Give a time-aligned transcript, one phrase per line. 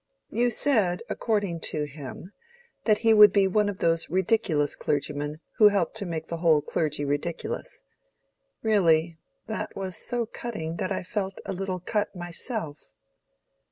[0.31, 2.33] "You said, according to him,
[2.85, 6.63] that he would be one of those ridiculous clergymen who help to make the whole
[6.63, 7.83] clergy ridiculous.
[8.63, 12.93] Really, that was so cutting that I felt a little cut myself."